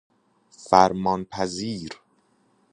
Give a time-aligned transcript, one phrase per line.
[0.69, 1.89] فرمان پذیر